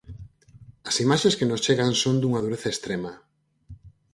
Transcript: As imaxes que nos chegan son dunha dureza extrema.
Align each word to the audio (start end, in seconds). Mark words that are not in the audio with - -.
As 0.89 0.95
imaxes 1.05 1.37
que 1.37 1.49
nos 1.49 1.63
chegan 1.65 1.91
son 2.03 2.15
dunha 2.19 2.43
dureza 2.45 2.71
extrema. 2.71 3.13